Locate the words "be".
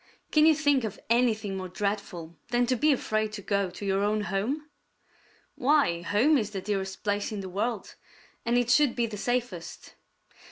2.75-2.91, 8.95-9.05